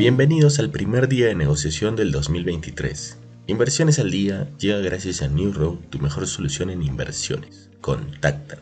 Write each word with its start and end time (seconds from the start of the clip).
Bienvenidos 0.00 0.58
al 0.58 0.70
primer 0.70 1.08
día 1.08 1.26
de 1.26 1.34
negociación 1.34 1.94
del 1.94 2.10
2023. 2.10 3.18
Inversiones 3.48 3.98
al 3.98 4.10
día 4.10 4.48
llega 4.56 4.78
gracias 4.78 5.20
a 5.20 5.28
New 5.28 5.52
Road, 5.52 5.76
tu 5.90 5.98
mejor 5.98 6.26
solución 6.26 6.70
en 6.70 6.82
inversiones. 6.82 7.68
Contacta. 7.82 8.60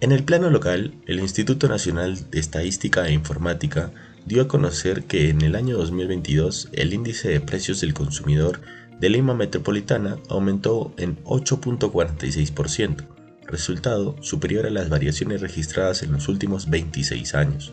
En 0.00 0.12
el 0.12 0.22
plano 0.22 0.48
local, 0.48 0.94
el 1.06 1.18
Instituto 1.18 1.66
Nacional 1.66 2.30
de 2.30 2.38
Estadística 2.38 3.08
e 3.08 3.12
Informática 3.12 3.90
dio 4.26 4.42
a 4.42 4.46
conocer 4.46 5.02
que 5.06 5.30
en 5.30 5.40
el 5.40 5.56
año 5.56 5.76
2022 5.76 6.68
el 6.72 6.94
índice 6.94 7.30
de 7.30 7.40
precios 7.40 7.80
del 7.80 7.92
consumidor 7.92 8.60
de 9.00 9.08
Lima 9.08 9.34
Metropolitana 9.34 10.18
aumentó 10.28 10.94
en 10.98 11.16
8.46%, 11.24 13.08
resultado 13.48 14.14
superior 14.22 14.66
a 14.66 14.70
las 14.70 14.88
variaciones 14.88 15.40
registradas 15.40 16.04
en 16.04 16.12
los 16.12 16.28
últimos 16.28 16.70
26 16.70 17.34
años 17.34 17.72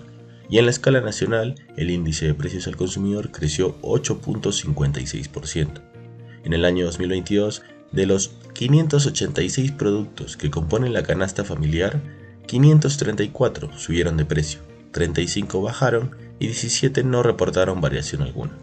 y 0.50 0.60
en 0.60 0.66
la 0.66 0.72
escala 0.72 1.02
nacional 1.02 1.56
el 1.76 1.90
índice 1.90 2.26
de 2.26 2.34
precios 2.34 2.68
al 2.68 2.78
consumidor 2.78 3.32
creció 3.32 3.80
8.56%. 3.82 5.82
En 6.44 6.54
el 6.54 6.66
año 6.66 6.86
2022, 6.86 7.64
de 7.92 8.06
los 8.06 8.32
586 8.54 9.72
productos 9.74 10.38
que 10.38 10.50
componen 10.50 10.94
la 10.94 11.04
canasta 11.04 11.44
familiar, 11.44 12.02
534 12.46 13.78
subieron 13.78 14.18
de 14.18 14.26
precio, 14.26 14.62
35 14.92 15.62
bajaron 15.62 16.16
y 16.40 16.48
17 16.48 17.04
no 17.04 17.24
reportaron 17.24 17.82
variación 17.82 18.22
alguna. 18.22 18.54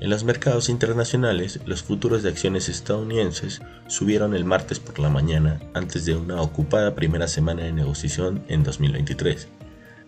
En 0.00 0.10
los 0.10 0.24
mercados 0.24 0.68
internacionales, 0.68 1.60
los 1.64 1.82
futuros 1.82 2.22
de 2.22 2.28
acciones 2.28 2.68
estadounidenses 2.68 3.62
subieron 3.86 4.34
el 4.34 4.44
martes 4.44 4.80
por 4.80 4.98
la 4.98 5.08
mañana 5.08 5.60
antes 5.72 6.04
de 6.04 6.16
una 6.16 6.42
ocupada 6.42 6.94
primera 6.94 7.28
semana 7.28 7.62
de 7.62 7.72
negociación 7.72 8.44
en 8.48 8.64
2023 8.64 9.48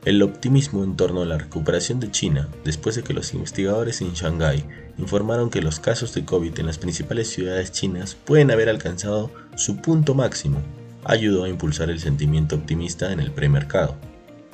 el 0.06 0.22
optimismo 0.22 0.84
en 0.84 0.94
torno 0.94 1.22
a 1.22 1.26
la 1.26 1.36
recuperación 1.36 1.98
de 1.98 2.12
China 2.12 2.48
después 2.64 2.94
de 2.94 3.02
que 3.02 3.12
los 3.12 3.34
investigadores 3.34 4.00
en 4.00 4.14
Shanghái 4.14 4.64
informaron 4.98 5.50
que 5.50 5.60
los 5.60 5.80
casos 5.80 6.14
de 6.14 6.24
COVID 6.24 6.60
en 6.60 6.66
las 6.66 6.78
principales 6.78 7.28
ciudades 7.28 7.72
chinas 7.72 8.14
pueden 8.14 8.52
haber 8.52 8.68
alcanzado 8.68 9.32
su 9.56 9.78
punto 9.78 10.14
máximo, 10.14 10.62
ayudó 11.04 11.42
a 11.42 11.48
impulsar 11.48 11.90
el 11.90 11.98
sentimiento 11.98 12.54
optimista 12.54 13.12
en 13.12 13.18
el 13.18 13.32
premercado. 13.32 13.96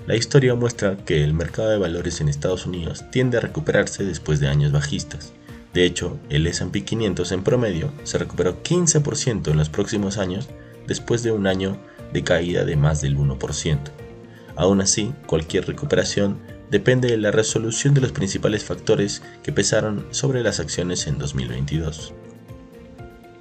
La 0.07 0.17
historia 0.17 0.55
muestra 0.55 0.97
que 0.97 1.23
el 1.23 1.35
mercado 1.35 1.69
de 1.69 1.79
valores 1.79 2.23
en 2.23 2.31
Estados 2.31 2.65
Unidos 2.65 3.05
tiende 3.11 3.37
a 3.37 3.43
recuperarse 3.43 4.05
después 4.05 4.41
de 4.41 4.49
años 4.49 4.73
bajistas. 4.73 5.35
De 5.75 5.85
hecho, 5.85 6.19
el 6.31 6.47
S&P 6.47 6.83
500 6.83 7.31
en 7.31 7.45
promedio 7.45 7.93
se 8.05 8.17
recuperó 8.17 8.63
15% 8.63 9.51
en 9.51 9.59
los 9.59 9.69
próximos 9.69 10.17
años 10.17 10.49
después 10.87 11.23
de 11.23 11.31
un 11.31 11.47
año 11.47 11.77
de 12.15 12.25
caída 12.25 12.65
de 12.65 12.77
más 12.77 13.03
del 13.03 13.19
1%. 13.19 14.02
Aún 14.57 14.81
así, 14.81 15.13
cualquier 15.27 15.67
recuperación 15.67 16.39
depende 16.71 17.09
de 17.09 17.19
la 17.19 17.31
resolución 17.31 17.93
de 17.95 18.01
los 18.01 18.13
principales 18.13 18.65
factores 18.65 19.23
que 19.43 19.53
pesaron 19.53 20.07
sobre 20.11 20.43
las 20.43 20.61
acciones 20.61 21.07
en 21.07 21.19
2022. 21.19 22.15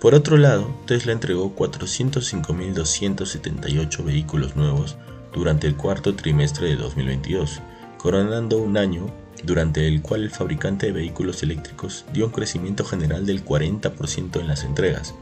Por 0.02 0.14
otro 0.16 0.38
lado, 0.38 0.76
Tesla 0.88 1.12
entregó 1.12 1.56
405.278 1.56 4.04
vehículos 4.04 4.56
nuevos 4.56 4.98
durante 5.34 5.68
el 5.68 5.76
cuarto 5.76 6.16
trimestre 6.16 6.70
de 6.70 6.76
2022, 6.76 7.62
coronando 7.98 8.58
un 8.58 8.78
año 8.78 9.06
durante 9.44 9.88
el 9.88 10.02
cual 10.02 10.24
el 10.24 10.32
fabricante 10.32 10.88
de 10.88 10.92
vehículos 10.92 11.44
eléctricos 11.44 12.06
dio 12.14 12.26
un 12.26 12.32
crecimiento 12.32 12.84
general 12.84 13.26
del 13.26 13.46
40% 13.46 14.40
en 14.40 14.48
las 14.48 14.64
entregas, 14.64 15.16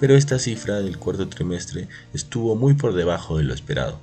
pero 0.00 0.16
esta 0.16 0.38
cifra 0.38 0.80
del 0.80 0.98
cuarto 0.98 1.28
trimestre 1.28 1.88
estuvo 2.12 2.56
muy 2.56 2.74
por 2.74 2.94
debajo 2.94 3.38
de 3.38 3.44
lo 3.44 3.54
esperado. 3.54 4.00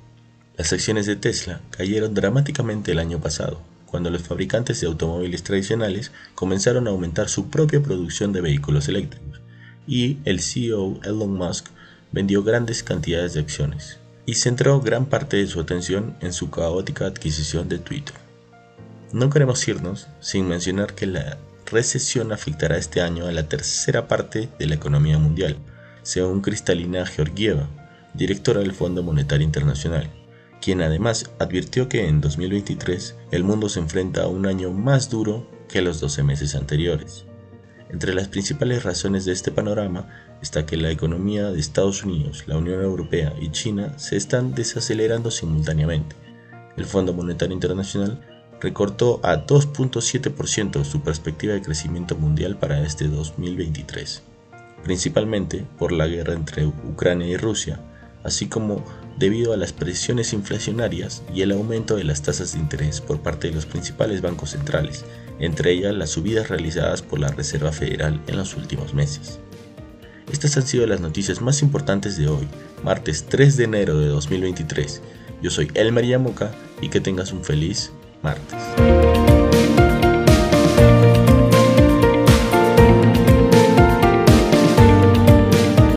Las 0.62 0.73
acciones 0.73 1.08
de 1.08 1.16
Tesla 1.16 1.59
cayeron 1.72 2.14
dramáticamente 2.14 2.92
el 2.92 3.00
año 3.00 3.20
pasado, 3.20 3.59
cuando 3.88 4.12
los 4.12 4.22
fabricantes 4.22 4.80
de 4.80 4.86
automóviles 4.86 5.42
tradicionales 5.42 6.12
comenzaron 6.36 6.88
a 6.88 6.92
aumentar 6.92 7.30
su 7.30 7.50
propia 7.50 7.81
producción 7.81 8.31
de 8.31 8.42
vehículos 8.42 8.88
eléctricos, 8.88 9.42
y 9.88 10.20
el 10.23 10.39
CEO 10.39 11.00
Elon 11.04 11.33
Musk 11.33 11.66
vendió 12.11 12.44
grandes 12.44 12.83
cantidades 12.83 13.33
de 13.33 13.39
acciones, 13.39 13.98
y 14.27 14.36
centró 14.36 14.80
gran 14.82 15.08
parte 15.08 15.38
de 15.38 15.48
su 15.48 15.60
atención 15.60 16.16
en 16.21 16.32
su 16.32 16.52
caótica 16.52 17.08
adquisición 17.08 17.67
de 17.67 17.80
Twitter. 17.80 18.14
No 19.14 19.32
queremos 19.32 19.67
irnos 19.67 20.10
sin 20.20 20.48
mencionar 20.48 20.94
que 20.94 21.08
la 21.08 21.39
recesión 21.66 22.32
afectará 22.32 22.77
este 22.77 23.02
año 23.02 23.26
a 23.26 23.32
la 23.32 23.50
tercera 23.50 24.08
parte 24.08 24.48
de 24.60 24.67
la 24.67 24.76
economía 24.76 25.17
mundial, 25.17 25.58
según 26.04 26.42
Cristalina 26.42 27.08
Georgieva, 27.08 27.67
directora 28.14 28.60
del 28.60 28.73
Fondo 28.73 29.02
Monetario 29.02 29.44
Internacional 29.44 30.08
quien 30.61 30.82
además 30.82 31.32
advirtió 31.39 31.89
que 31.89 32.08
en 32.08 32.22
2023 32.22 33.16
el 33.32 33.44
mundo 33.44 33.67
se 33.67 33.80
enfrenta 33.80 34.23
a 34.23 34.27
un 34.27 34.45
año 34.45 34.72
más 34.72 35.10
duro 35.10 35.48
que 35.67 35.82
los 35.82 35.99
12 35.99 36.23
meses 36.23 36.55
anteriores. 36.55 37.26
Entre 37.89 38.14
las 38.14 38.30
principales 38.30 38.83
razones 38.83 39.26
de 39.26 39.33
este 39.33 39.52
panorama 39.52 40.08
está 40.42 40.66
que 40.66 40.77
la 40.77 40.92
economía 40.92 41.52
de 41.52 41.60
Estados 41.60 42.04
Unidos, 42.04 42.44
la 42.48 42.58
Unión 42.58 42.82
Europea 42.82 43.33
y 43.39 43.52
China 43.52 43.98
se 43.98 44.16
están 44.16 44.54
desacelerando 44.54 45.30
simultáneamente. 45.30 46.16
El 46.77 46.86
Fondo 46.86 47.14
Monetario 47.14 47.54
Internacional 47.54 48.21
recortó 48.61 49.20
a 49.23 49.45
2.7% 49.45 50.86
su 50.86 51.02
perspectiva 51.02 51.54
de 51.54 51.61
crecimiento 51.61 52.16
mundial 52.16 52.58
para 52.58 52.82
este 52.82 53.08
2023, 53.08 54.23
principalmente 54.83 55.66
por 55.77 55.92
la 55.92 56.08
guerra 56.08 56.33
entre 56.33 56.66
Ucrania 56.66 57.27
y 57.27 57.38
Rusia, 57.38 57.80
así 58.23 58.48
como 58.48 58.86
debido 59.17 59.54
a 59.54 59.58
las 59.58 59.73
presiones 59.73 60.33
inflacionarias 60.33 61.23
y 61.33 61.42
el 61.42 61.52
aumento 61.52 61.95
de 61.95 62.04
las 62.04 62.22
tasas 62.22 62.54
de 62.54 62.60
interés 62.60 63.02
por 63.02 63.20
parte 63.20 63.49
de 63.49 63.55
los 63.55 63.66
principales 63.66 64.22
bancos 64.22 64.52
centrales, 64.52 65.05
entre 65.39 65.72
ellas 65.72 65.95
las 65.95 66.11
subidas 66.11 66.49
realizadas 66.49 67.02
por 67.02 67.20
la 67.20 67.30
Reserva 67.30 67.71
Federal 67.71 68.21
en 68.27 68.38
los 68.38 68.55
últimos 68.55 68.94
meses. 68.94 69.39
Estas 70.32 70.55
han 70.58 70.66
sido 70.66 70.88
las 70.88 71.02
noticias 71.02 71.42
más 71.42 71.61
importantes 71.61 72.17
de 72.17 72.27
hoy, 72.27 72.48
martes 72.83 73.26
3 73.27 73.58
de 73.58 73.64
enero 73.66 73.98
de 74.00 74.08
2023. 74.08 75.02
Yo 75.42 75.50
soy 75.50 75.70
Elmer 75.73 76.05
Yamoca 76.05 76.52
y 76.82 76.89
que 76.89 77.02
tengas 77.02 77.33
un 77.33 77.44
feliz 77.44 77.92
martes. 78.21 79.30